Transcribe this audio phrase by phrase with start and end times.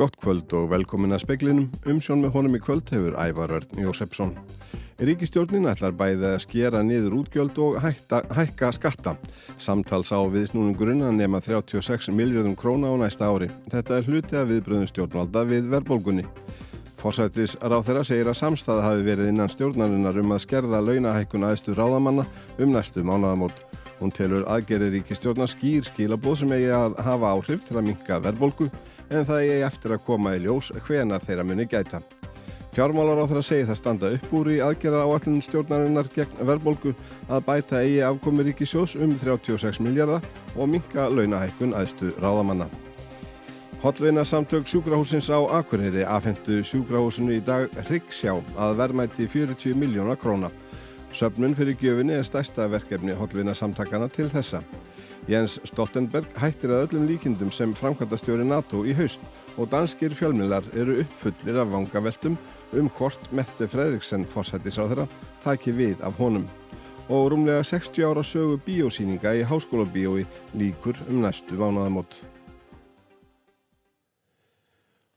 [0.00, 1.66] Gott kvöld og velkomin að speklinum.
[1.84, 4.30] Umsjón með honum í kvöld hefur Ævar Örn Jósefsson.
[4.96, 9.12] Ríkistjórnin ætlar bæðið að skera niður útgjöld og hætta, hækka skatta.
[9.60, 13.50] Samtals á viðsnúningurinn að nema 36 miljardum króna á næsta ári.
[13.68, 16.24] Þetta er hluti að viðbröðum stjórnvalda við verðbólgunni.
[17.00, 21.76] Forsættis ráð þeirra segir að samstæða hafi verið innan stjórnarinnar um að skerða launahækkun aðstu
[21.76, 22.24] ráðamanna
[22.56, 23.66] um næstu mánaðamót.
[24.00, 28.70] Hún telur aðgerið ríkistjórna skýr skilabóð sem eigi að hafa áhrif til að minka verðbólgu
[29.10, 32.00] en það eigi eftir að koma í ljós hvenar þeirra muni gæta.
[32.72, 36.94] Fjármálar á þeirra segi það standa upp úr í aðgerða áallin stjórnarinnar gegn verðbólgu
[37.28, 40.24] að bæta eigi afkomi ríkisjós um 36 miljardar
[40.54, 42.70] og minka launahækkun aðstu ráðamanna.
[43.82, 50.50] Hotleina samtök sjúkrahúsins á Akureyri afhendu sjúkrahúsinu í dag Ríksjá að verðmæti 40 miljóna króna.
[51.10, 54.60] Söfnun fyrir gjöfinni er stærsta verkefni hotlvina samtakana til þessa.
[55.28, 59.24] Jens Stoltenberg hættir að öllum líkindum sem framkvæmtastjóri NATO í haust
[59.58, 62.36] og danskir fjölmilar eru uppfullir af vangaveltum
[62.78, 65.08] um hvort Mette Fredriksen fórsættisáðra
[65.42, 66.46] taki við af honum.
[67.10, 72.20] Og rúmlega 60 ára sögu biosýninga í háskóla bioi líkur um næstu vánaðamót.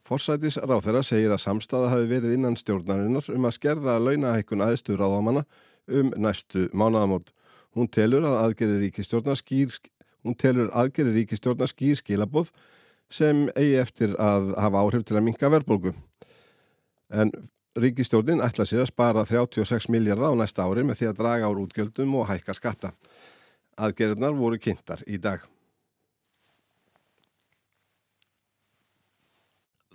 [0.03, 5.45] Forsætis ráþeira segir að samstaða hafi verið innan stjórnarinnar um að skerða launahækkun aðstu ráðamanna
[5.87, 7.33] um næstu mánaðamót.
[7.73, 9.73] Hún telur að aðgerir ríkistjórnar skýr,
[10.23, 12.51] ríkistjórna skýr skilaboð
[13.11, 15.93] sem eigi eftir að hafa áhrif til að minka verðbólgu.
[17.13, 17.31] En
[17.77, 21.63] ríkistjórnin ætla sér að spara 36 miljardar á næsta ári með því að draga ár
[21.65, 22.93] útgjöldum og hækka skatta.
[23.77, 25.41] Aðgerirnar voru kynntar í dag.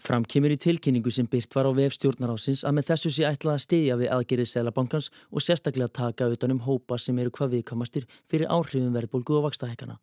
[0.08, 3.64] Fram kemur í tilkynningu sem byrt var á vefstjórnarásins að með þessu sé ætlað að
[3.66, 8.94] stiðja við aðgerið Sælabankans og sérstaklega taka utanum hópa sem eru hvað viðkamastir fyrir áhrifum
[8.96, 9.98] verðbólgu og vakstahækana.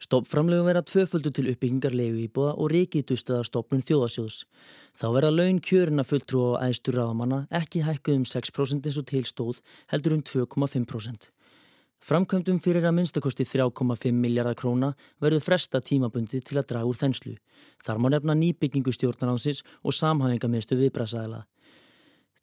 [0.00, 4.46] Stoppframlegum verða tvöföldu til uppbyggingar leigu íbúða og reykitustuða stopnum þjóðasjóðs.
[4.96, 9.60] Þá verða laun kjörina fulltrú á æðstur ráðamanna ekki hækkuð um 6% eins og tilstóð
[9.92, 11.28] heldur um 2,5%.
[12.00, 17.34] Framkvæmdum fyrir að minnstakosti 3,5 miljardar króna verður fresta tímabundi til að draga úr þenslu.
[17.84, 21.42] Þar má nefna nýbyggingu stjórnaránsins og samhæfingamestu viðbrasaðila.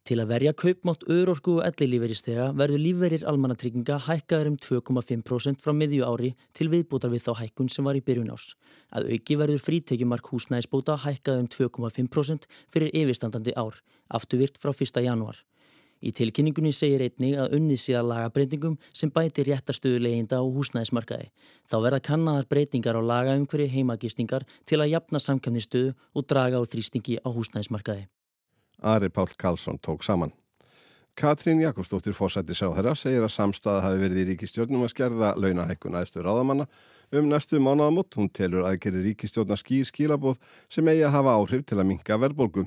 [0.07, 6.05] Til að verja kaupmátt öðrorku og ellilíferistega verður lífverir almannatrygginga hækkaður um 2,5% frá miðju
[6.05, 8.53] ári til viðbútar við þá hækkun sem var í byrjun ás.
[8.93, 15.03] Að auki verður frítekjumark húsnæðisbóta hækkaður um 2,5% fyrir yfirstandandi ár, afturvirt frá 1.
[15.03, 15.41] janúar.
[16.01, 21.29] Í tilkynningunni segir einnig að unnið síðan lagabreitingum sem bæti réttarstöðu leyinda á húsnæðismarkaði.
[21.69, 27.17] Þá verða kannaðar breytingar á lagaumhverju heimagistingar til að jafna samkvæmnistöðu og draga úr þrýstingi
[27.25, 28.05] á húsnæðismarkaði.
[28.81, 30.35] Ari Pál Karlsson tók saman.
[31.17, 35.97] Katrín Jakobsdóttir fórsætti sá þeirra segir að samstaða hafi verið í ríkistjórnum að skerða launahækkun
[35.97, 36.67] aðstöður áðamanna
[37.07, 41.77] Um næstu mánaðamót hún telur aðgerir ríkistjórna skýr skílabóð sem eigi að hafa áhrif til
[41.79, 42.65] að minka verðbólgu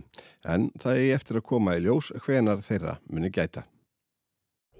[0.49, 3.67] en það eigi eftir að koma í ljós hvenar þeirra muni gæta.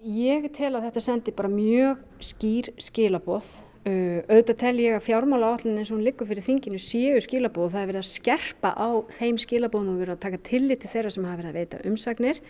[0.01, 3.51] Ég tel að þetta sendi bara mjög skýr skílabóð.
[3.81, 7.67] Uh, auðvitað tel ég að fjármála állin eins og hún liggur fyrir þinginu séu skílabóð
[7.67, 10.93] og það er verið að skerpa á þeim skílabóðum og verið að taka tillit til
[10.95, 12.41] þeirra sem hafa verið að veita umsagnir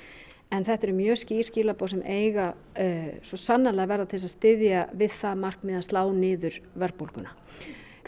[0.50, 4.84] en þetta eru mjög skýr skilabóð sem eiga uh, svo sannarlega verða til að styðja
[5.02, 7.34] við það markmið að slá niður verbulguna.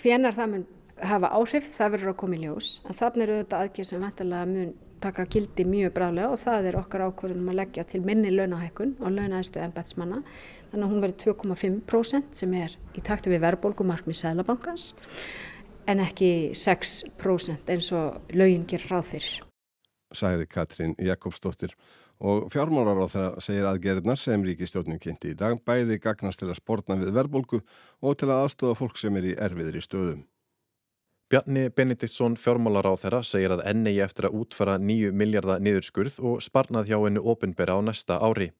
[0.00, 0.64] Hvenar það mun
[1.02, 4.50] hafa áhrif, það verður að koma í ljós, en þannig eru þetta aðgjör sem vantilega
[4.52, 8.92] mun taka gildi mjög bráðlega og það er okkar ákvörðunum að leggja til minni launahækkun
[9.00, 10.20] og launaðistu ennbætsmanna.
[10.70, 14.92] Þannig að hún verður 2,5% sem er í takti við verbulgumarkmið Sælabankans
[15.90, 19.34] en ekki 6% eins og laugin gerir ráð fyrir.
[20.12, 21.74] Sæði Katrín Jakobsdóttir
[22.22, 26.60] og fjármálar á það segir aðgerðnar sem ríkistjónin kynnti í dag bæði gagnast til að
[26.60, 27.62] spórna við verbolgu
[28.00, 30.22] og til að aðstofa fólk sem er í erfiðri stöðum.
[31.32, 36.42] Bjarni Benediktsson fjármálar á þeirra segir að enni eftir að útfara nýju miljardar niðurskurð og
[36.44, 38.50] sparnað hjá hennu ofinbera á næsta ári.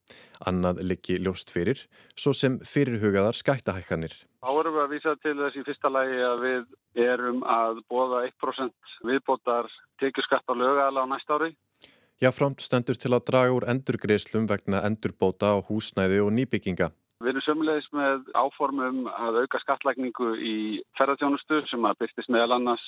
[0.41, 1.83] Annað liggi ljóst fyrir,
[2.17, 4.15] svo sem fyrirhugaðar skættahækkanir.
[4.41, 8.23] Þá erum við að vísa til þess í fyrsta lægi að við erum að bóða
[8.31, 9.69] 1% viðbótar
[10.01, 11.53] tekjuskatt á lögæðala á næsta ári
[12.21, 16.91] Jáframt stendur til að draga úr endurgreislum vegna endurbóta á húsnæði og nýbygginga.
[17.23, 20.55] Við erum sömulegis með áformum að auka skatlækningu í
[20.99, 22.83] ferðartjónustu sem að byrstist meðal annars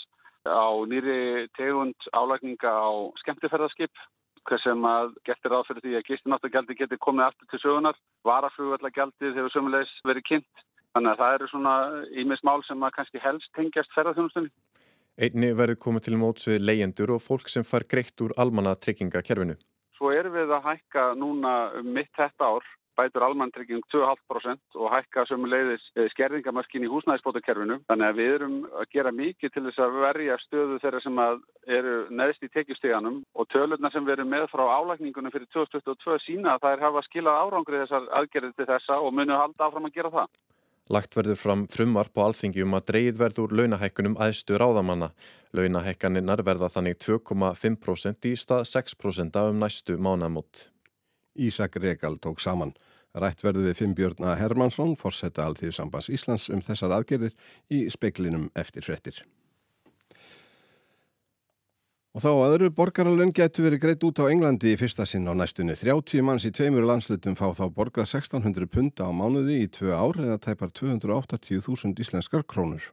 [0.45, 2.92] á nýri tegund álækninga á
[3.24, 4.06] skemmtiferðarskip
[4.45, 7.98] hver sem að getur áfyrir því að gistináttargjaldi getur komið aftur til sögunar.
[8.27, 10.66] Varaflugvallagjaldið hefur sömulegis verið kynnt.
[10.94, 11.75] Þannig að það eru svona
[12.24, 14.51] ímis mál sem að kannski helst tengjast ferðartjónustunni.
[15.16, 19.56] Einni verður komið til móts við leyendur og fólk sem far greitt úr almanna tryggingakerfinu.
[19.96, 22.66] Svo erum við að hækka núna um mitt þetta ár
[22.96, 27.80] bætur almanntrygging 2,5% og hækka sömuleiðis eh, skerðingamörkin í húsnæðisbótakerfinu.
[27.90, 31.22] Þannig að við erum að gera mikið til þess að verja stöðu þeirra sem
[31.78, 36.56] eru neðst í tekjustíganum og tölurna sem við erum með frá álækningunum fyrir 2022 sína
[36.56, 39.98] að það er hafa skilað árangrið þessar aðgerðið til þessa og munu halda áfram að
[40.00, 40.36] gera það.
[40.86, 45.10] Lagt verður fram frumvarp á alþingjum að dreyð verður launahækkunum aðstu ráðamanna.
[45.58, 50.68] Launahækkaninnar verða þannig 2,5% í stað 6% af um næstu mánamót.
[51.34, 52.76] Ísak Regal tók saman.
[53.18, 57.34] Rætt verður við Fimbjörna Hermansson, forsetta Alþjóðsambans Íslands um þessar aðgerðir
[57.74, 59.24] í speklinum eftir frettir.
[62.16, 65.74] Og þá aðru borgaralön getur verið greitt út á Englandi í fyrsta sinn á næstunni.
[65.76, 70.22] 30 manns í tveimur landslutum fá þá borgað 1600 punta á mánuði í tvö ár
[70.24, 72.86] eða tæpar 280.000 íslenskar krónur.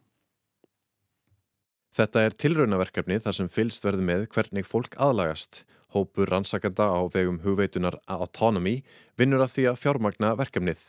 [1.95, 5.63] Þetta er tilraunaverkefni þar sem fylst verði með hvernig fólk aðlagast.
[5.95, 8.81] Hópur rannsakanda á vegum hugveitunar Autonomy
[9.15, 10.83] vinnur að því að fjármagna verkefnið.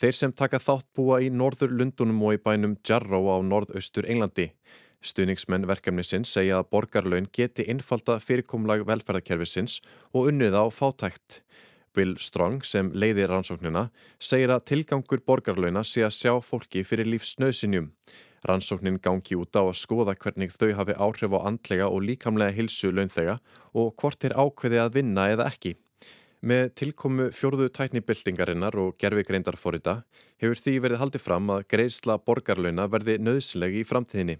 [0.00, 4.48] Þeir sem taka þátt búa í norður Lundunum og í bænum Jarrow á norðaustur Englandi.
[5.04, 9.80] Stuðningsmenn verkefnisins segja að borgarlaun geti innfalda fyrirkomlag velferðarkerfisins
[10.12, 11.42] og unnið á fátækt.
[11.96, 13.88] Bill Strong sem leiðir rannsóknina
[14.20, 17.88] segir að tilgangur borgarlauna sé að sjá fólki fyrir lífsnöðsinjum.
[18.46, 22.92] Rannsóknin gangi út á að skoða hvernig þau hafi áhrif á andlega og líkamlega hilsu
[22.92, 23.38] launþega
[23.74, 25.74] og hvort er ákveði að vinna eða ekki.
[26.46, 30.02] Með tilkomu fjórðu tæknibildingarinnar og gerfigreindar fórita
[30.38, 34.36] hefur því verið haldið fram að greiðsla borgarlauna verði nöðsleg í framtíðinni.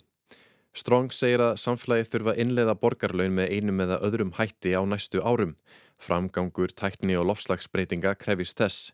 [0.76, 5.54] Strong segir að samfélagi þurfa innleiða borgarlaun með einum eða öðrum hætti á næstu árum.
[5.96, 8.90] Framgangur, tækni og lofslagsbreytinga krefist þess.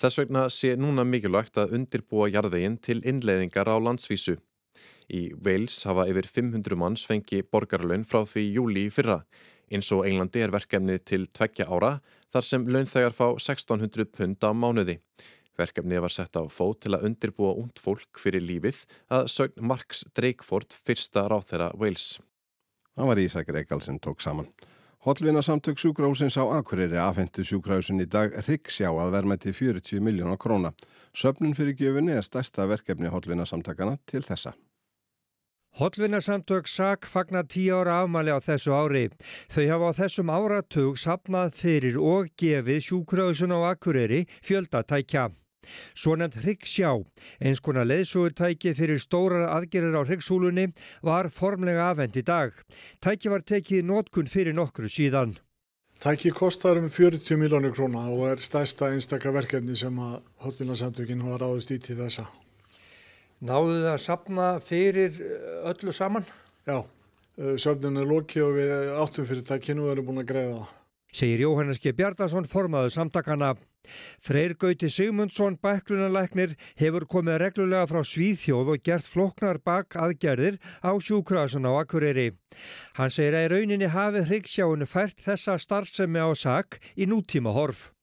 [0.00, 4.38] Þess vegna sé núna mikilvægt að undirbúa jarðeginn til innleiðingar á landsvísu.
[5.12, 9.20] Í Wales hafa yfir 500 manns fengi borgarlaun frá því júli í fyrra.
[9.68, 11.98] Eins og Englandi er verkefni til tveggja ára
[12.32, 15.00] þar sem launþegar fá 1600 pund á mánuði.
[15.56, 20.04] Verkefni var sett á fót til að undirbúa ungd fólk fyrir lífið að sögn Marks
[20.16, 22.18] Dreikford fyrsta ráþeira Wales.
[22.96, 24.48] Það var Ísak Reykjál sem tók saman.
[25.06, 30.40] Hollvinna samtök sjúkrahúsins á Akureyri afhendu sjúkrahúsin í dag Rikksjá að verma til 40 miljónar
[30.40, 30.72] króna.
[31.14, 34.56] Söfnun fyrir gjöfunni er stærsta verkefni Hollvinna samtakana til þessa.
[35.76, 39.10] Hollvinarsamtök SAK fagnar tíu ára afmæli á þessu ári.
[39.52, 45.28] Þau hafa á þessum áratug sapnað fyrir og gefið sjúkrahúsun á Akureyri fjöldatækja.
[45.94, 46.92] Svo nefnt Hryggsjá,
[47.40, 50.70] eins konar leðsugurtæki fyrir stórar aðgerir á Hryggshúlunni,
[51.02, 52.54] var formlega afhend í dag.
[53.00, 55.36] Tæki var tekið nótkun fyrir nokkru síðan.
[56.00, 61.38] Tæki kostar um 40 miljónir króna og er stærsta einstakka verkefni sem að Hollvinarsamtökin hafa
[61.46, 62.26] ráðist í til þessa.
[63.40, 65.16] Náðu það að sapna fyrir
[65.68, 66.24] öllu saman?
[66.68, 66.84] Já,
[67.36, 70.74] söfnun er loki og við áttum fyrir tækinu og erum búin að greiða það.
[71.16, 71.94] Segir Jóhannes G.
[71.96, 73.54] Bjarnason formaðu samtakana.
[74.20, 80.92] Freyr Gauti Sigmundsson bæklunarleiknir hefur komið reglulega frá Svíðhjóð og gert floknar bak aðgerðir á
[81.00, 82.34] sjúkrasun á Akureyri.
[82.98, 87.94] Hann segir að í rauninni hafi Hryggsjáinu fært þessa starfsemi á sak í nútíma horf.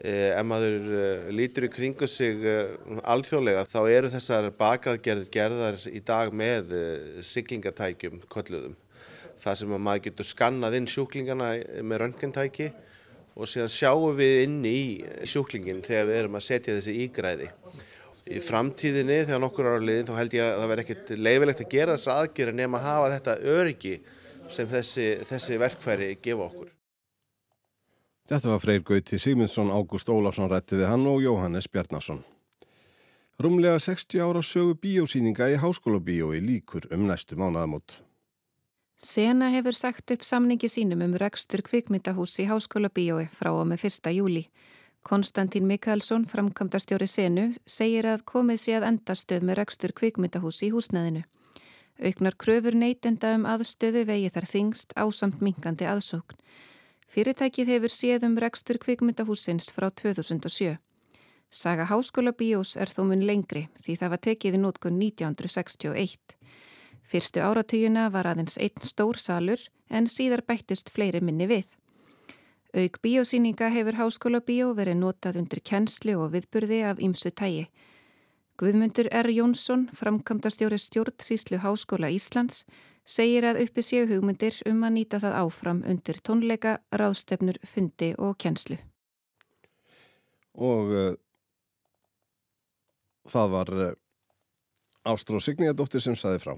[0.00, 0.88] Ef maður
[1.30, 2.40] lítur í kringu sig
[3.04, 6.72] alþjóðlega þá eru þessar bakaðgerðir gerðar í dag með
[7.20, 8.80] siglingatækjum kolluðum.
[9.42, 11.48] Það sem að maður getur skannað inn sjúklingana
[11.82, 12.68] með röntgentæki
[13.34, 14.78] og síðan sjáum við inn í
[15.26, 17.48] sjúklingin þegar við erum að setja þessi ígræði.
[18.22, 21.72] Í framtíðinni þegar nokkur ára liðin þá held ég að það verði ekkert leifilegt að
[21.72, 23.94] gera þessar aðgerðir nema að hafa þetta öryggi
[24.52, 26.70] sem þessi, þessi verkfæri gefa okkur.
[28.30, 32.22] Þetta var Freyr Gauti Sigmundsson, Ágúst Ólafsson rætti við hann og Jóhannes Bjarnason.
[33.42, 37.98] Rúmlega 60 ára sögu bíósýninga í Háskóla bíói líkur um næstu mánaðamót.
[39.02, 43.88] Sena hefur sagt upp samningi sínum um rekstur kvikmyndahús í Háskóla bíói frá og með
[43.88, 44.10] 1.
[44.14, 44.44] júli.
[45.02, 51.24] Konstantín Mikkelsson, framkvæmdastjóri Senu, segir að komið sé að endastöð með rekstur kvikmyndahús í húsnæðinu.
[51.98, 56.38] Auknar kröfur neytenda um aðstöðu vegi þar þingst ásamt minkandi aðsókn.
[57.10, 60.78] Fyrirtækið hefur séð um rekstur kvikmyndahúsins frá 2007.
[61.50, 66.38] Saga Háskóla bíós er þó mun lengri því það var tekið í nótkun 1961.
[67.12, 69.60] Fyrstu áratuguna var aðeins einn stór salur
[69.92, 71.66] en síðar bættist fleiri minni við.
[72.72, 77.66] Auk bíósýninga hefur Háskóla bíó verið notað undir kennslu og viðburði af ýmsu tægi.
[78.56, 79.28] Guðmundur R.
[79.28, 82.64] Jónsson, framkvæmdastjóri stjórnsýslu Háskóla Íslands,
[83.04, 88.38] segir að uppi séu hugmyndir um að nýta það áfram undir tónleika, ráðstefnur, fundi og
[88.40, 88.80] kennslu.
[90.56, 91.14] Og uh,
[93.28, 93.96] það var uh,
[95.12, 96.56] Ástró Signíadóttir sem saði frá.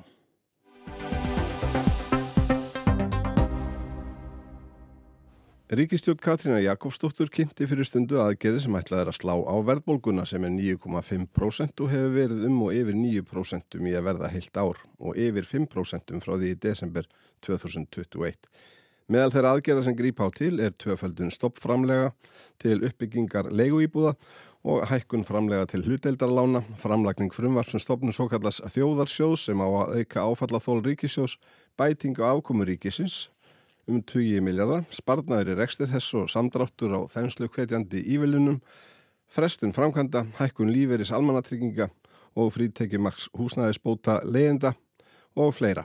[5.65, 10.45] Ríkistjórn Katrína Jakobsdóttur kynnti fyrir stundu aðgerði sem ætlað er að slá á verðbólguna sem
[10.45, 15.17] er 9,5% og hefur verið um og yfir 9% í að verða heilt ár og
[15.17, 17.09] yfir 5% frá því í desember
[17.49, 18.37] 2021.
[19.09, 22.13] Meðal þeirra aðgerða sem grípa á til er tvöföldun stoppframlega
[22.61, 24.19] til uppbyggingar leiguýbúða
[24.69, 29.97] og hækkun framlega til hluteldarlána, framlagning frumvarp sem stopnum svo kallast þjóðarsjós sem á að
[29.97, 31.39] auka áfallathól ríkisjós,
[31.81, 33.31] bæting og afkomu ríkisins
[33.91, 38.61] um 20 miljardar, sparnaður í reksti þess og samdráttur á þenslu hvetjandi ívilunum,
[39.29, 41.91] frestun framkvæmda, hækkun líferis almannatrygginga
[42.35, 44.75] og frítekjumarks húsnæðisbóta leyenda
[45.37, 45.85] og fleira.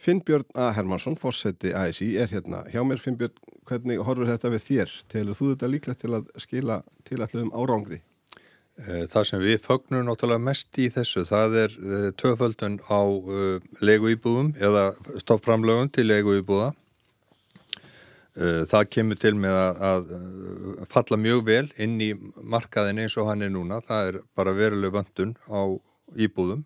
[0.00, 0.72] Finnbjörn A.
[0.74, 2.98] Hermansson, fórseti ASI, er hérna hjá mér.
[2.98, 3.36] Finnbjörn,
[3.68, 4.96] hvernig horfur þetta við þér?
[5.12, 8.00] Telur þú þetta líklegt til að skila til allir um árangri?
[8.74, 13.60] Eh, það sem við fögnum náttúrulega mest í þessu, það er eh, töföldun á uh,
[13.78, 14.88] legu íbúðum eða
[15.22, 16.83] stoppframlögun til legu íbúða Eh,
[18.34, 22.10] það kemur til með að, að eh, falla mjög vel inn í
[22.42, 23.78] markaðin eins og hann er núna.
[23.84, 25.62] Það er bara veruleg vöndun á
[26.18, 26.64] íbúðum.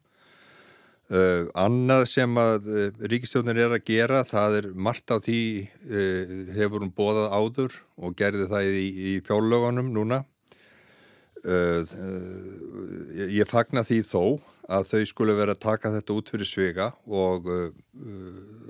[1.09, 2.67] Uh, annað sem að
[3.09, 5.39] ríkistjóðnir er að gera, það er margt á því
[6.53, 10.19] hefur hún bóðað áður og gerði það í, í fjárlögunum núna.
[13.31, 14.23] Ég fagna því þó
[14.69, 17.49] að þau skulle vera að taka þetta út fyrir svega og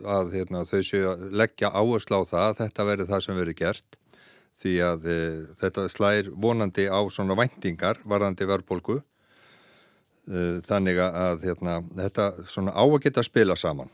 [0.06, 3.54] að hérna, þau séu að leggja áherslu á það að þetta veri það sem veri
[3.58, 3.98] gert.
[4.58, 9.00] Því að uh, þetta slæðir vonandi á svona væntingar varðandi verðbólgu.
[10.28, 13.90] Uh, þannig að hérna, þetta svona á að geta spila saman.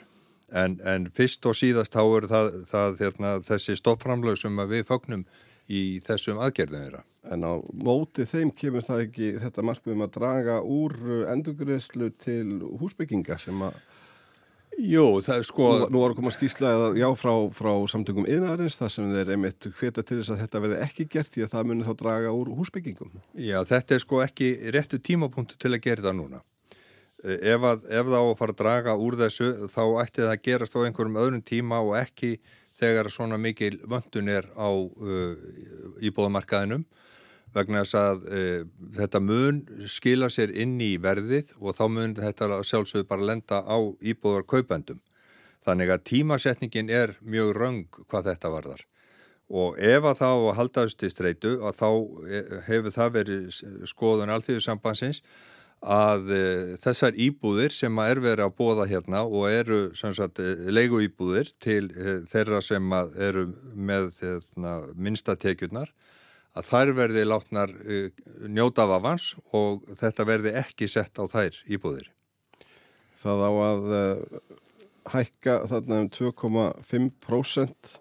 [0.55, 5.25] En, en fyrst og síðast þá eru það, það hérna, þessi stoppframlög sem við fagnum
[5.73, 7.03] í þessum aðgerðum þeirra.
[7.33, 10.95] En á móti þeim kemur það ekki þetta markmiðum að draga úr
[11.33, 12.47] endurgriðslu til
[12.81, 13.79] húsbygginga sem að...
[14.81, 15.67] Jú, það er sko...
[15.85, 19.69] Nú, nú var að koma skýrslaðið já frá, frá samtökum yðnarins þar sem þeir einmitt
[19.79, 22.51] hveta til þess að þetta verði ekki gert því að það munir þá draga úr
[22.59, 23.13] húsbyggingum.
[23.39, 26.43] Já, þetta er sko ekki réttu tímapunktu til að gera það núna.
[27.25, 30.77] Ef, að, ef þá að fara að draga úr þessu þá ætti það að gerast
[30.77, 32.35] á einhverjum öðrum tíma og ekki
[32.75, 35.33] þegar svona mikil vöndun er á uh,
[36.05, 36.85] íbúðamarkaðinum
[37.55, 38.43] vegna þess að e,
[38.99, 43.79] þetta mun skila sér inn í verðið og þá mun þetta sjálfsögðu bara lenda á
[44.03, 45.01] íbúðar kaupendum.
[45.65, 48.85] Þannig að tímasetningin er mjög röng hvað þetta varðar.
[49.55, 51.91] Og ef að þá haldaðust í streitu að þá
[52.29, 53.59] e, hefur það verið
[53.89, 55.23] skoðun alþjóðsambansins
[55.85, 56.45] að e,
[56.81, 60.41] þessar íbúðir sem er verið að bóða hérna og eru sagt,
[60.73, 65.93] leigu íbúðir til e, þeirra sem eru með hérna, minnstatekjurnar
[66.55, 68.11] að þær verði látnar uh,
[68.51, 72.11] njóta af avans og þetta verði ekki sett á þær íbúðir.
[73.19, 74.55] Það á að uh,
[75.15, 77.93] hækka þarna um 2,5%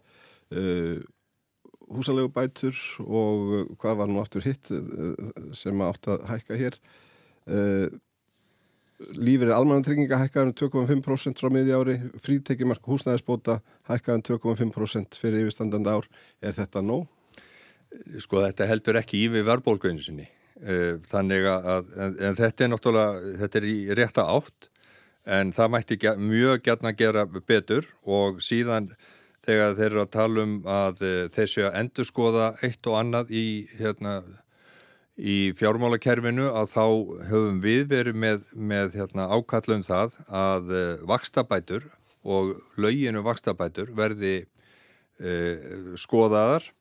[0.54, 1.02] uh,
[1.94, 4.72] húsalegu bætur og hvað var nú aftur hitt
[5.54, 6.78] sem átt að hækka hér.
[9.14, 10.58] Lífið er almanantrygginga hækkaðan um
[11.04, 13.60] 2,5% frá miði ári, frítekimark húsnæðisbóta
[13.92, 16.08] hækkaðan um 2,5% fyrir yfirstandandi ár.
[16.42, 17.13] Er þetta nóg?
[18.22, 20.30] Sko þetta heldur ekki í við verðbólgauðinu sinni.
[20.64, 21.90] Eh, þannig að,
[22.38, 24.70] þetta er náttúrulega, þetta er í rétta átt
[25.24, 28.92] en það mætti mjög gætna gera betur og síðan
[29.44, 33.34] þegar þeir eru að tala um að eh, þeir séu að endurskoða eitt og annað
[33.36, 33.46] í,
[33.80, 34.22] hérna,
[35.18, 36.86] í fjármálakerfinu að þá
[37.32, 41.90] höfum við verið með, með hérna, ákallum það að uh, vakstabætur
[42.24, 44.46] og lauginu vakstabætur verði
[45.20, 46.72] uh, skoðaðar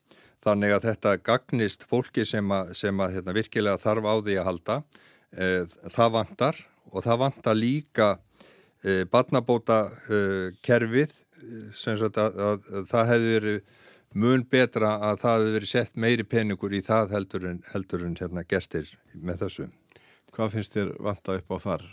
[0.42, 4.48] þannig að þetta gagnist fólki sem að, sem að hérna, virkilega þarf á því að
[4.48, 4.78] halda
[5.30, 5.48] e,
[5.94, 8.08] það vantar og það vantar líka
[8.82, 10.22] e, barnabóta e,
[10.64, 11.14] kerfið
[11.78, 13.62] sem sagt að, að, að það hefði verið
[14.12, 18.16] mun betra að það hefði verið sett meiri peningur í það heldur en, heldur en
[18.18, 19.68] hérna, gerstir með þessu.
[20.32, 21.86] Hvað finnst þér vanta upp á þar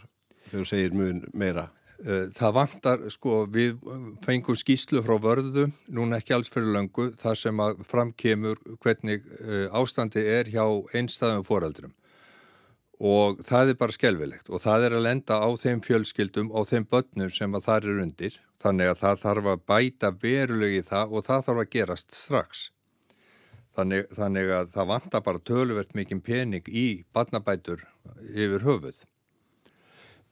[0.50, 1.70] þegar þú segir mun meira?
[2.00, 3.80] Eh, það vantar, sko, við
[4.24, 9.66] fengum skýslu frá vörðu, núna ekki alls fyrir löngu, þar sem að framkemur hvernig eh,
[9.76, 10.64] ástandi er hjá
[10.96, 11.96] einstæðum foreldrum
[13.00, 16.88] og það er bara skelvilegt og það er að lenda á þeim fjölskyldum og þeim
[16.92, 21.26] börnum sem að það er undir, þannig að það þarf að bæta verulegi það og
[21.28, 22.66] það þarf að gerast strax.
[23.78, 27.86] Þannig, þannig að það vantar bara töluvert mikið pening í barnabætur
[28.28, 29.06] yfir höfuð.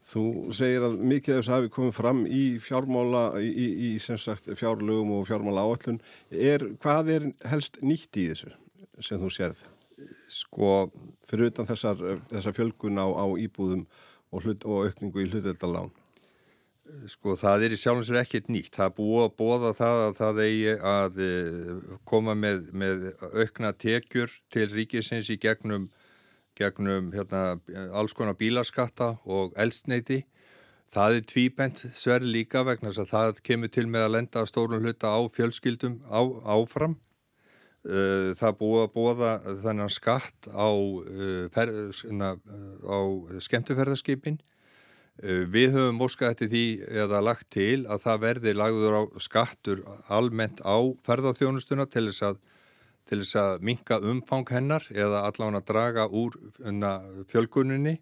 [0.07, 0.23] Þú
[0.55, 4.47] segir að mikið af þess að hafi komið fram í fjármála, í, í, í sagt
[4.55, 5.99] fjárlögum og fjármála áallun.
[6.79, 8.53] Hvað er helst nýtt í þessu
[9.03, 9.65] sem þú sérð?
[10.31, 10.71] Sko,
[11.27, 11.99] fyrir utan þessar,
[12.31, 13.83] þessar fjölgun á, á íbúðum
[14.31, 15.91] og, hlut, og aukningu í hluteldalán?
[17.11, 18.73] sko það er í sjálfum sér ekkert nýtt.
[18.75, 21.19] Það er búið að bóða það að það eigi að
[22.07, 25.89] koma með, með aukna tekjur til ríkisins í gegnum,
[26.57, 27.59] gegnum hérna,
[27.95, 30.23] alls konar bílaskatta og elstneiti.
[30.91, 34.85] Það er tvíbent sverð líka vegna þess að það kemur til með að lenda stórun
[34.85, 36.97] hluta á fjölskyldum á, áfram.
[37.87, 39.31] Uh, það búið að bóða
[39.63, 42.99] þennan skatt á, uh, per, á
[43.47, 44.39] skemmtuferðarskipin.
[45.17, 46.65] Við höfum óskað eftir því
[47.01, 49.79] eða lagt til að það verði lagður á skattur
[50.13, 52.37] almennt á ferðarþjónustuna til þess að,
[53.07, 56.37] til þess að minka umfang hennar eða allavega draga úr
[57.31, 57.97] fjölguninni.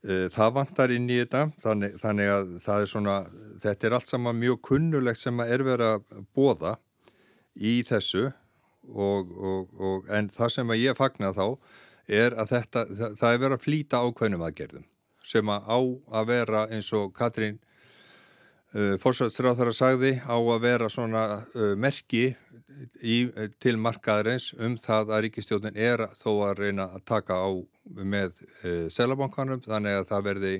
[0.00, 3.16] Eh, það vantar inn í þetta þannig, þannig að er svona
[3.60, 6.78] þetta er allt saman mjög kunnulegt sem er verið að bóða
[7.60, 8.30] í þessu
[8.88, 11.44] og, og, og, en það sem ég fagnar þá
[12.08, 14.86] er að þetta, það, það er verið að flýta ákveðnum aðgerðum
[15.30, 15.78] sem að á
[16.16, 17.60] að vera eins og Katrín
[18.74, 22.30] uh, fórsvæðsráþara sagði á að vera svona uh, merki
[23.02, 23.16] í,
[23.60, 27.50] til markaðarins um það að ríkistjóðin er þó að reyna að taka á
[27.90, 30.52] með e, selabankanum þannig að það verði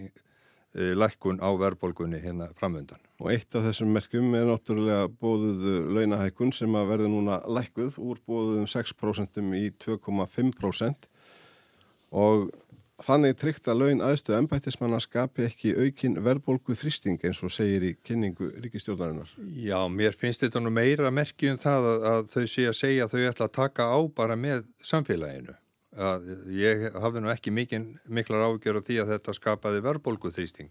[0.71, 3.00] lækkun á verðbólgunni hérna framöndan.
[3.19, 8.21] Og eitt af þessum merkum er náttúrulega bóðuðu launahækkun sem að verði núna lækkuð úr
[8.29, 11.09] bóðuðum 6% í 2,5%
[12.11, 12.50] og
[13.00, 17.95] Þannig tryggt að laun aðstöðu ennbættismanna skapi ekki aukin verðbólgu þrýsting eins og segir í
[18.04, 19.33] kynningu ríkistjórnarinnar.
[19.57, 23.14] Já, mér finnst þetta nú meira merkjum það að, að þau sé að segja að
[23.14, 25.57] þau ætla að taka á bara með samfélaginu.
[25.90, 30.71] Að ég hafði nú ekki mikil, miklar ágjör á því að þetta skapaði verðbólgu þrýsting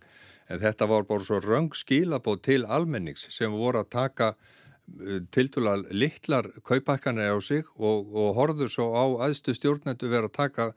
[0.49, 5.77] en þetta var bara svo röng skilabóð til almennings sem voru að taka uh, tiltúla
[5.91, 10.71] litlar kaupakkanir á sig og, og horður svo á aðstu stjórnendu verið að taka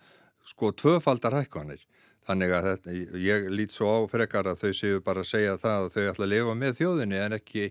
[0.48, 1.82] sko tvöfaldar hækkanir.
[2.26, 5.86] Þannig að þetta, ég lít svo á frekar að þau séu bara að segja það
[5.86, 7.64] að þau ætla að lifa með þjóðinni en ekki,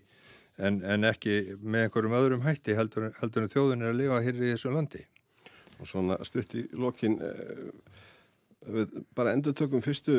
[0.60, 4.50] en, en ekki með einhverjum öðrum hætti heldur, heldur en þjóðinni að lifa hér í
[4.50, 5.06] þessu landi.
[5.80, 10.18] Og svona stutt í lokin, eh, bara endur tökum fyrstu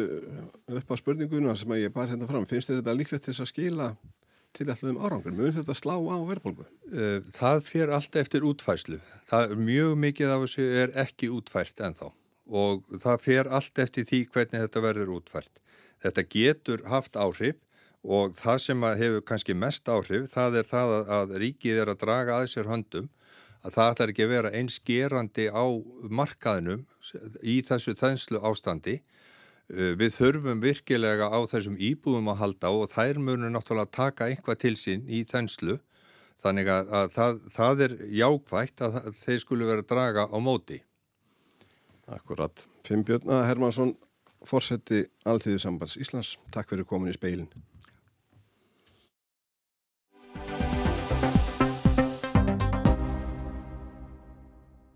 [0.80, 2.49] upp á spurninguna sem ég bar hérna fram.
[2.49, 3.90] Finnst þetta líklegt til að skila
[4.56, 5.36] til allum árangur?
[5.36, 6.65] Mjög þetta slá á verðbólgu?
[6.88, 8.97] Eh, það fyrir allt eftir útfæslu.
[9.28, 12.15] Það, mjög mikið af þessu er ekki útfært ennþá
[12.52, 15.52] og það fer allt eftir því hvernig þetta verður útfært.
[16.02, 17.58] Þetta getur haft áhrif
[18.02, 22.00] og það sem hefur kannski mest áhrif það er það að, að ríkið er að
[22.02, 23.08] draga að sér höndum
[23.62, 25.65] að það ætlar ekki að vera einsgerandi á
[26.10, 26.84] markaðinum
[27.47, 28.99] í þessu þenslu ástandi.
[29.73, 34.62] Uh, við þurfum virkilega á þessum íbúðum að halda og þær munum náttúrulega taka einhvað
[34.67, 35.78] til sín í þenslu
[36.43, 40.82] þannig að, að það, það er jákvægt að þeir skulu vera að draga á móti.
[42.06, 42.67] Akkurat.
[42.86, 43.95] Fimbjörn Hermansson,
[44.47, 46.36] fórseti Alþjóðu sambands Íslands.
[46.50, 47.50] Takk fyrir komin í speilin.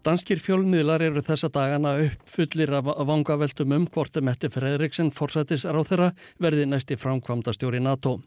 [0.07, 6.11] Danskir fjölmiðlar eru þessa dagana uppfullir af vangaveltum um hvort Mette Fredriksen fórsættis ráð þeirra
[6.39, 8.21] verði næsti framkvamdastjóri NATO.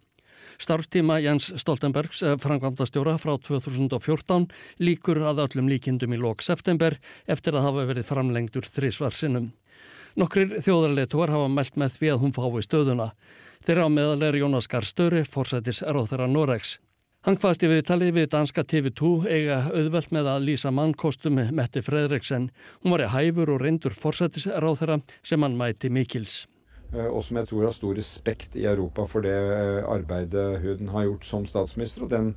[0.59, 4.49] Starftíma Jens Stoltenbergs eh, frangvandastjóra frá 2014
[4.83, 6.97] líkur að öllum líkindum í lok september
[7.27, 9.51] eftir að hafa verið framlengdur þrísvarsinnum.
[10.19, 13.09] Nokkrir þjóðarleituar hafa meldt með því að hún fái stöðuna.
[13.65, 16.77] Þeirra á meðal er Jónas Garstöri, forsætis ráþara Noregs.
[17.27, 22.47] Hann hvaðst í viðtalið við danska TV2 eiga auðvelt með að lýsa mannkostum Mette Fredriksen.
[22.79, 26.45] Hún var í hæfur og reyndur forsætis ráþara sem hann mæti mikils.
[26.93, 30.89] Eh, og som jeg tror har stor respekt i Europa for det eh, arbeidet hun
[30.95, 32.31] har gjort som statsminister, og den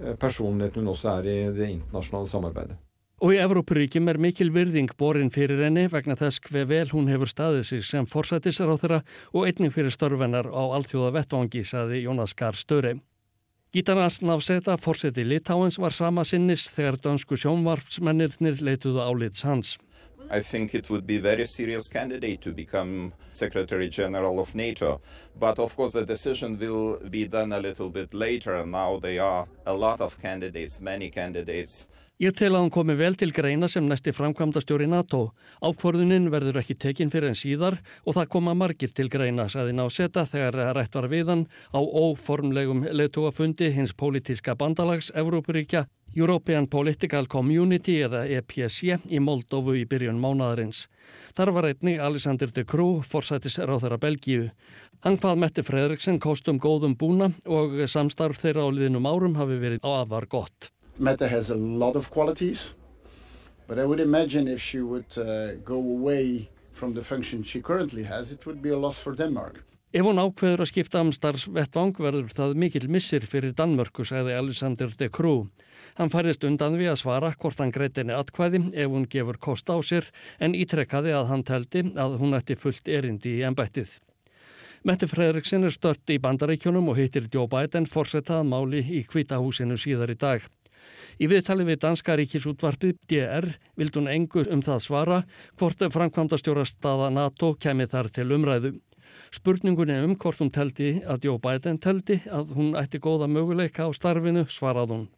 [0.00, 2.78] eh, personligheten hun også er i det internasjonale samarbeidet.
[3.22, 7.30] Og í Evrópuríkjum er mikil virðing borin fyrir henni vegna þess hver vel hún hefur
[7.30, 8.98] staðið sig sem forsættisar á þeirra
[9.30, 12.96] og einning fyrir störfennar á alþjóða vettvangi, saði Jónas Gahr Störi.
[13.72, 19.78] Gítarnas náfseta forseti Litáens var sama sinnis þegar dönsku sjónvarpsmennirnir leituðu álits hans.
[20.30, 25.00] I think it would be a very serious candidate to become Secretary General of NATO.
[25.38, 28.64] But of course, the decision will be done a little bit later.
[28.64, 31.88] Now there are a lot of candidates, many candidates.
[32.22, 35.32] Ég tel að hann komi vel til greina sem næsti framkvæmdastjóri NATO.
[35.58, 39.88] Ákvörðunin verður ekki tekinn fyrir en síðar og það koma margir til greina, saði ná
[39.90, 41.40] seta þegar rætt var við hann
[41.74, 49.82] á óformlegum leðtúafundi hins pólitíska bandalags Evrópuríkja European Political Community eða EPC í Moldófu í
[49.90, 50.84] byrjun mánadarins.
[51.34, 54.52] Þar var einni Alexander de Croo, forsætis ráþara Belgíu.
[55.02, 59.82] Hann hvað Mette Fredriksen kostum góðum búna og samstarf þeirra á liðnum árum hafi verið
[59.82, 60.70] afar gott.
[60.98, 62.74] Mette has a lot of qualities,
[63.66, 68.02] but I would imagine if she would uh, go away from the function she currently
[68.04, 69.64] has, it would be a loss for Denmark.
[69.92, 74.88] Ef hún ákveður að skipta um starfsvettvang verður það mikil missir fyrir Danmörku, sagði Alexander
[74.96, 75.50] de Croo.
[75.98, 79.76] Hann færðist undan við að svara hvort hann greitinni atkvæði ef hún gefur kost á
[79.84, 80.08] sér
[80.40, 83.98] en ítrekkaði að hann teldi að hún ætti fullt erindi í ennbættið.
[84.88, 90.16] Mette Fredriksson er stört í bandaríkjónum og heitir Joe Biden fórsetaða máli í kvítahúsinu síðar
[90.16, 90.48] í dag.
[91.20, 95.18] Í viðtali við Danska ríkisútvarpið DR vild hún engu um það svara
[95.60, 98.72] hvort framkvæmdastjóra staða NATO kemið þar til umræðu.
[99.32, 103.90] Spurningunni um hvort hún teldi að Joe Biden teldi að hún ætti góða möguleika á
[103.96, 105.10] starfinu svarað hún.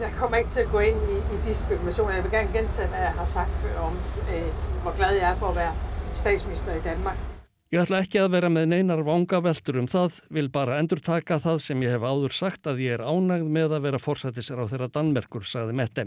[0.00, 2.14] Jeg kommer ikke til at gå ind i, i de spekulationer.
[2.14, 3.96] Jeg vil gerne gentage, hvad jeg har sagt før om,
[4.32, 4.50] øh,
[4.82, 5.74] hvor glad jeg er for at være
[6.12, 7.41] statsminister i Danmark.
[7.72, 11.38] Ég ætla ekki að vera með neinar vanga veldur um það, vil bara endur taka
[11.40, 14.68] það sem ég hef áður sagt að ég er ánægð með að vera forsættisar á
[14.68, 16.04] þeirra Danmerkur, sagði Mette.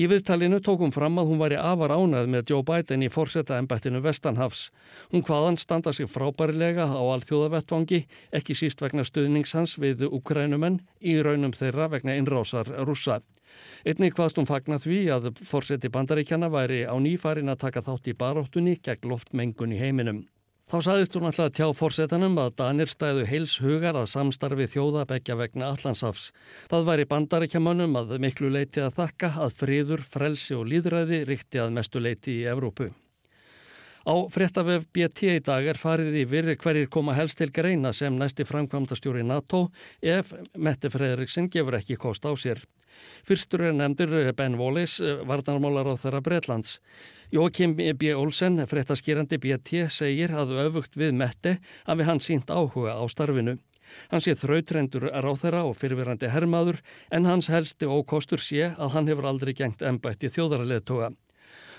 [0.00, 4.62] Í viðtalinu tókum fram að hún væri afar ánægð með Joe Biden í forsættaembættinu Vestanhafs.
[5.12, 8.00] Hún hvaðan standa sig frábærilega á alþjóðavettvangi,
[8.32, 13.20] ekki síst vegna stuðningshans við ukrænumenn í raunum þeirra vegna innrásar rúsa.
[13.84, 18.16] Einnig hvaðst hún fagna því að forsætti bandaríkjana væri á nýfarin að taka þátt í
[18.16, 20.24] baróttunni gegn loftmengun í heiminum.
[20.68, 25.70] Þá saðist hún alltaf tjá fórsetanum að Danir stæðu heils hugar að samstarfi þjóðabekja vegna
[25.72, 26.26] Allandsafs.
[26.68, 31.72] Það væri bandaríkjamannum að miklu leiti að þakka að friður, frelsi og líðræði ríkti að
[31.78, 32.90] mestu leiti í Evrópu.
[34.06, 38.46] Á fréttavef BT í dag er farið yfir hverjir koma helst til greina sem næsti
[38.46, 39.68] framkvæmdastjóri NATO
[40.02, 42.62] ef Mette Fredriksson gefur ekki kost á sér.
[43.26, 46.78] Fyrstur er nefndur Ben Wallis, varnarmálar á þeirra Breitlands.
[47.30, 48.14] Jókim B.
[48.14, 53.58] Olsen, fréttaskýrandi BT, segir að öfugt við Mette hafi hann sínt áhuga á starfinu.
[54.12, 56.82] Hann sé þrautrendur ráþæra og fyrirverandi herrmaður
[57.12, 61.12] en hans helsti ókostur sé að hann hefur aldrei gengt ennbætti þjóðarleðtoga.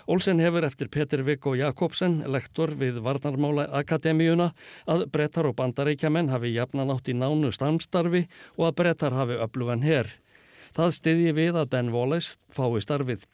[0.09, 4.47] Olsen hefur eftir Petur Viggo Jakobsen, lektor við Varnarmála Akademíuna,
[4.89, 8.23] að brettar og bandaríkjaman hafi jafnan átt í nánu stamstarfi
[8.55, 10.09] og að brettar hafi öflugan herr.
[10.73, 13.29] Það stiðji við að Ben Wallace fái starfið.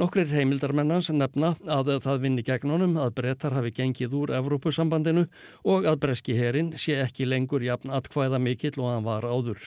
[0.00, 5.28] Nokkrir heimildarmennans nefna að það vinni gegn honum að brettar hafi gengið úr Evrópusambandinu
[5.68, 9.60] og að breski herin sé ekki lengur jafn atkvæða mikill og hann var áður.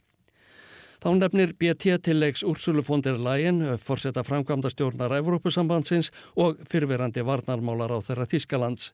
[0.98, 7.94] Þá nefnir BT tilleiks Úrsulu von der Leyen, forsetta framkvæmda stjórnar Evrópusambandsins og fyrverandi varnarmálar
[7.94, 8.88] á þeirra Þískalands.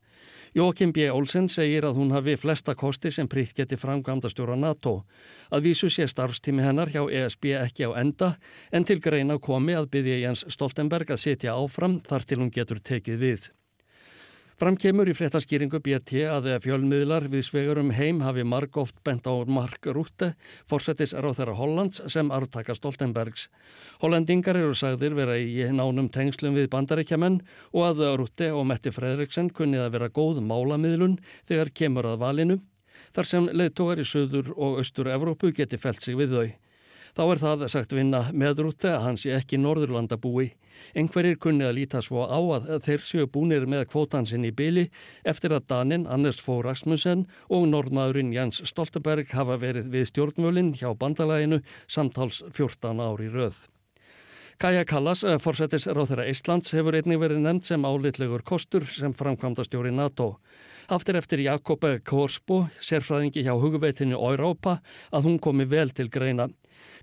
[0.53, 1.07] Jókim B.
[1.07, 5.05] Olsen segir að hún hafi flesta kosti sem prítt geti framkvæmda stjóra NATO.
[5.47, 8.33] Að vísu sé starfstími hennar hjá ESB ekki á enda
[8.71, 12.83] en til greina komi að byggja Jens Stoltenberg að setja áfram þar til hún getur
[12.83, 13.51] tekið við.
[14.63, 19.89] Framkemur í fréttaskýringu BT að fjölmiðlar við svegurum heim hafi marg oft bent á Mark
[19.91, 20.29] Rutte,
[20.71, 23.49] fórsetis þeirra Hollands sem artaka Stoltenbergs.
[23.99, 27.41] Hollendingar eru sagðir vera í nánum tengslum við bandaríkjaman
[27.73, 32.61] og að Rutte og Metti Fredriksen kunnið að vera góð málamiðlun þegar kemur að valinu,
[33.11, 36.62] þar sem leðtógar í söður og austur Evrópu geti felt sig við þau.
[37.13, 40.47] Þá er það sagt vinna með Rutte að hans sé ekki Norðurlanda búi.
[40.97, 44.87] Engverir kunni að líta svo á að þeir séu búinir með kvótansinn í byli
[45.29, 50.89] eftir að Danin Anders Fogh Rasmussen og norðmaðurinn Jens Stoltenberg hafa verið við stjórnmölinn hjá
[50.97, 53.61] bandalæginu samtals 14 ári röð.
[54.57, 59.93] Kaja Kallas, forsetis ráþæra Íslands, hefur einnig verið nefnd sem álitlegur kostur sem framkvæmda stjóri
[59.93, 60.37] NATO.
[60.93, 64.79] Aftur eftir Jakob Korsbo, sérfræðingi hjá hugveitinu Órópa,
[65.11, 66.49] að hún komi vel til greina.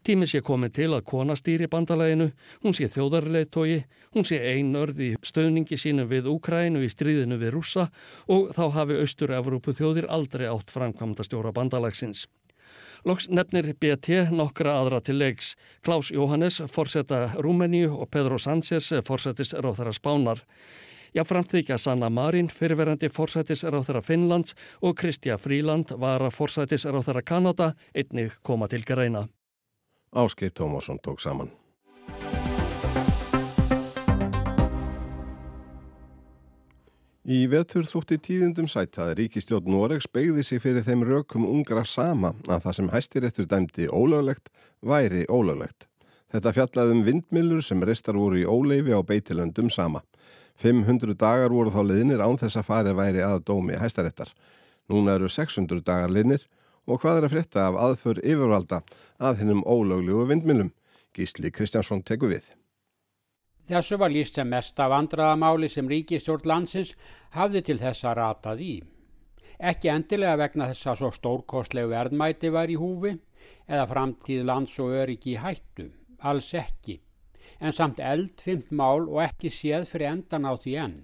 [0.01, 2.31] Tími sé komið til að kona stýri bandalæginu,
[2.65, 3.83] hún sé þjóðarleitói,
[4.17, 7.91] hún sé einörð í stöðningi sínum við Úkrænu í stríðinu við rússa
[8.25, 12.25] og þá hafi Östur-Európu þjóðir aldrei átt framkvæmda stjóra bandalægsins.
[13.05, 15.55] Loks nefnir BT nokkra aðra til leiks.
[15.85, 20.45] Klaus Jóhannes, forsetta Rúmeníu og Pedro Sánchez, forsetis ráþara Spánar.
[21.17, 27.25] Jáframt þykja Sanna Marín, fyrirverandi forsætis ráþara Finnlands og Kristja Fríland var að forsætis ráþara
[27.27, 29.27] Kanada einnig koma til greina.
[30.13, 31.51] Áskei Tómasson tók saman.
[37.31, 42.33] Í vetur þútti tíðundum sætt að ríkistjótt Noregs beigði sig fyrir þeim rökum ungra sama
[42.51, 44.51] að það sem hæstiréttur dæmdi ólöglegt
[44.83, 45.87] væri ólöglegt.
[46.35, 50.03] Þetta fjallaði um vindmilur sem restar voru í óleifi á beitilöndum sama.
[50.59, 54.35] 500 dagar voru þá liðnir án þess að farið væri að dómi hæstaréttar.
[54.91, 56.49] Núna eru 600 dagar liðnir
[56.87, 58.81] og hvað er að frétta af aðför yfirvalda
[59.19, 60.73] að hennum ólöglugu vindmilum?
[61.17, 62.53] Gísli Kristjánsson teku við.
[63.71, 66.95] Þessu var líst sem mesta vandraðamáli sem ríkistjórn landsins
[67.37, 68.73] hafði til þessa ratað í.
[69.61, 73.13] Ekki endilega vegna þess að svo stórkostlegu verðmæti var í húfi
[73.69, 75.87] eða framtíð lands og öryggi í hættu,
[76.27, 76.97] alls ekki,
[77.61, 80.99] en samt eldfimt mál og ekki séð fyrir endan á því enn.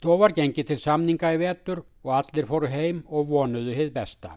[0.00, 4.36] Tó var gengið til samninga í vetur og allir fóru heim og vonuðu hið besta.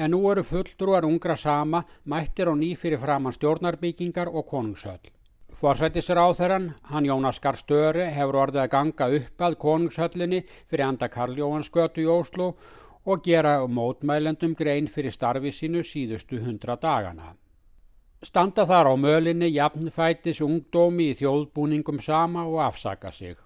[0.00, 5.12] En nú eru fulltrúar ungra sama mættir á ný fyrir framann stjórnarbyggingar og konungshöll.
[5.60, 12.00] Forsættisráþarann, hann Jónas Garstöri, hefur orðið að ganga upp að konungshöllinni fyrir anda Karl Jóhansgötu
[12.00, 12.54] í Óslo
[13.04, 17.34] og gera mótmælendum grein fyrir starfi sínu síðustu hundra dagana.
[18.22, 23.36] Standa þar á mölinni jafnfætis ungdómi í þjóðbúningum sama og afsaka sig.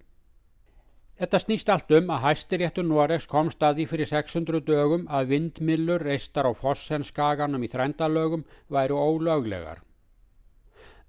[1.14, 6.48] Þetta snýst allt um að hæstiréttur Noregs kom staði fyrir 600 dögum að vindmillur reistar
[6.50, 9.84] á fossenskaganum í þrændalögum væru ólöglegar.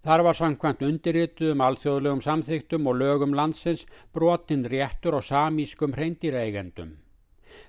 [0.05, 6.91] Þar var samkvæmt undirrituð um alþjóðlegum samþyktum og lögum landsins brotin réttur og samískum hreindireigendum.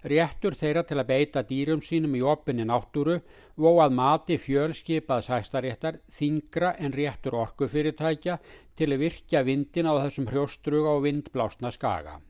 [0.07, 3.17] Réttur þeirra til að beita dýrum sínum í opinni náttúru
[3.59, 8.37] vó að mati fjölskipaðs hæstaréttar þingra en réttur orkufyrirtækja
[8.79, 12.21] til að virkja vindin á þessum hrjóstruga og vindblásna skaga.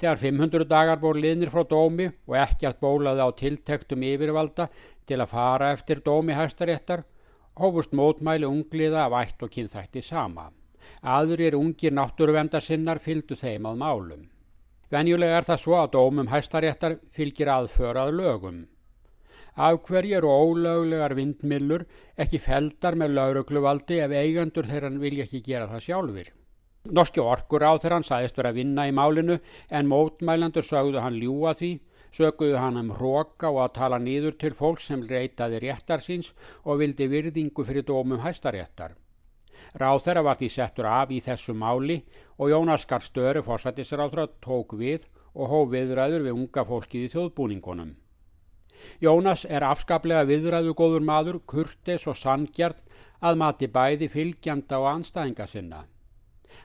[0.00, 4.70] Þegar 500 dagar voru liðnir frá dómi og ekkert bólaði á tiltektum yfirvalda
[5.04, 7.04] til að fara eftir dómi hæstaréttar,
[7.60, 10.48] hófust mótmæli ungliða af ætt og kynþætti sama.
[11.04, 14.31] Aðurir ungir náttúruvendarsinnar fylgdu þeim að málum.
[14.92, 18.58] Venjulega er það svo að dómum hæstaréttar fylgir aðförað lögum.
[19.56, 21.84] Af hverju eru ólöglegar vindmillur
[22.20, 26.28] ekki feldar með laurugluvaldi ef eigandur þeirran vilja ekki gera það sjálfur?
[26.92, 29.38] Norski orkur á þeirra hann sæðist verið að vinna í málinu
[29.70, 31.72] en mótmælandur sögðu hann ljúa því,
[32.12, 36.82] söguðu hann um hróka og að tala nýður til fólk sem reytaði réttar síns og
[36.84, 38.98] vildi virðingu fyrir dómum hæstaréttar.
[39.78, 42.02] Ráð þeirra var því settur af í þessu máli
[42.38, 47.92] og Jónas Garstöru fórsættisráðra tók við og hóf viðræður við unga fólkið í þjóðbúningunum.
[49.02, 52.82] Jónas er afskaplega viðræðu góður maður, kurtis og sangjart
[53.22, 55.84] að mati bæði fylgjanda og anstæðinga sinna.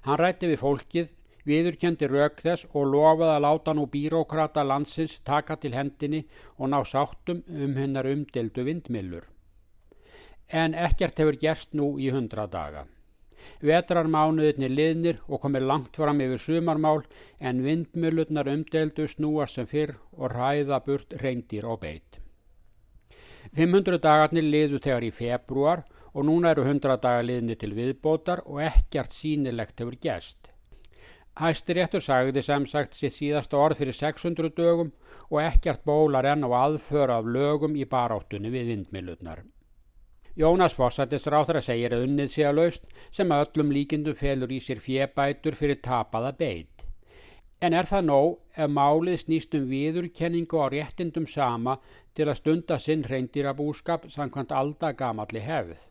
[0.08, 1.14] Hann rætti við fólkið,
[1.48, 6.26] viðurkendi rauk þess og lofaði að láta nú bírókrata landsins taka til hendinni
[6.58, 9.37] og ná sáttum um hennar umdeldu vindmillur.
[10.50, 12.86] En ekkert hefur gerst nú í hundra daga.
[13.64, 17.04] Vetrarmánuðinni liðnir og komir langt fram yfir sumarmál
[17.40, 22.20] en vindmillurnar umdeldu snúa sem fyrr og ræða burt reyndir og beitt.
[23.56, 25.84] 500 dagarnir liðu þegar í februar
[26.14, 30.52] og núna eru 100 dagaliðni til viðbótar og ekkert sínilegt hefur gæst.
[31.38, 34.90] Hæstiréttur sagði sem sagt sitt síðasta orð fyrir 600 dögum
[35.30, 39.44] og ekkert bólar enn á aðföra af lögum í baráttunni við vindmilurnar.
[40.38, 44.78] Jónas Fossættisráþra segir að unnið sé að laust sem að öllum líkindum felur í sér
[44.78, 46.84] fjebætur fyrir tapaða beit.
[47.58, 51.80] En er það nóg ef málið snýst um viðurkenningu á réttindum sama
[52.14, 55.88] til að stunda sinn reyndirabúskap samkvæmt aldagamalli hefð?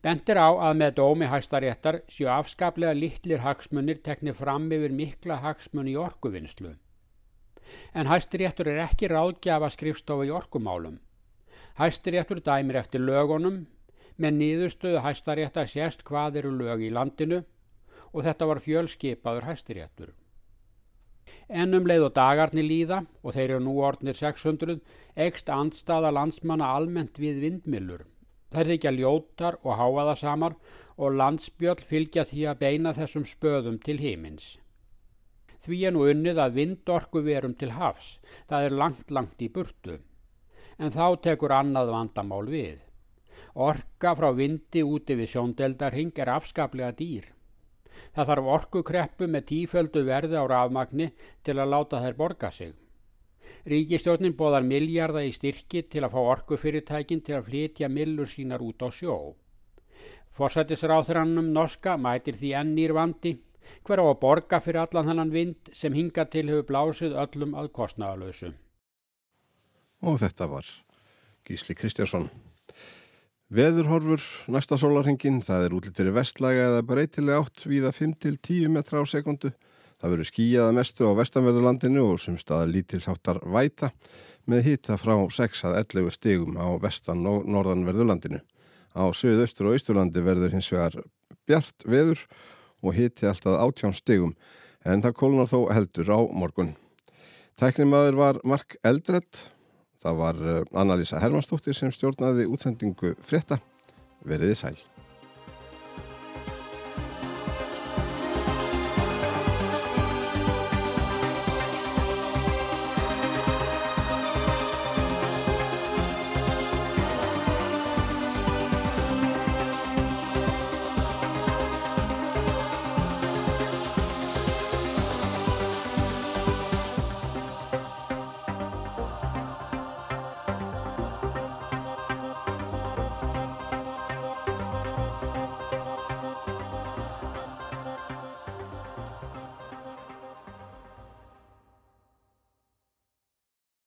[0.00, 5.90] Bentir á að með dómi hæstaréttar séu afskaplega litlir hagsmunir teknir fram yfir mikla hagsmun
[5.92, 6.72] í orkuvinnslu.
[7.92, 10.96] En hæstaréttur er ekki ráðgjafa skrifstofa í orkumálum.
[11.78, 13.66] Hæstaréttur dæmir eftir lögunum,
[14.18, 17.44] með nýðustöðu hæstaréttar sést hvað eru lög í landinu
[18.10, 20.10] og þetta var fjölskipaður hæstaréttur.
[21.48, 24.80] Ennum leið og dagarni líða og þeir eru nú orðnir 600
[25.28, 28.02] ekst andstaða landsmanna almennt við vindmilur.
[28.50, 30.56] Þær þykja ljótar og háaðasamar
[30.96, 34.56] og landsbjörn fylgja því að beina þessum spöðum til hímins.
[35.62, 38.16] Því er nú unnið að vindorku verum til hafs,
[38.48, 39.98] það er langt langt í burtu.
[40.78, 42.78] En þá tekur annað vandamál við.
[43.58, 47.24] Orka frá vindi úti við sjóndeldarhing er afskaplega dýr.
[48.14, 51.08] Það þarf orkukreppu með tíföldu verði á rafmagni
[51.42, 52.76] til að láta þær borga sig.
[53.68, 58.86] Ríkistjórnin bóðar miljarda í styrki til að fá orkufyrirtækin til að flytja millur sínar út
[58.86, 59.34] á sjó.
[60.38, 63.34] Forsættisráþrannum norska mætir því ennýr vandi
[63.84, 67.72] hver á að borga fyrir allan þannan vind sem hinga til hefur blásið öllum að
[67.80, 68.54] kostnaðalösu.
[70.02, 70.66] Og þetta var
[71.48, 72.28] Gísli Kristjársson.
[73.48, 74.20] Veðurhorfur
[74.52, 79.54] næsta sólarhengin, það er útlýttir í vestlæga eða breytilega átt viða 5-10 metra á sekundu.
[79.98, 83.88] Það verður skíjaða mestu á vestanverðurlandinu og sem staða lítilsáttar væta
[84.46, 88.38] með hýta frá 6 að 11 stigum á vestan og norðanverðurlandinu.
[88.94, 91.00] Á söðaustur og austurlandi verður hins vegar
[91.48, 92.22] bjart veður
[92.84, 94.36] og hýti alltaf 18 stigum
[94.86, 96.76] en það kólnar þó heldur á morgun.
[97.58, 99.48] Tæknimaður var Mark Eldredd,
[100.02, 103.60] það var eh, Anna-Lísa Hermannsdóttir sem stjórnaði útsendingu frétta.
[104.28, 104.76] Veriði sæl.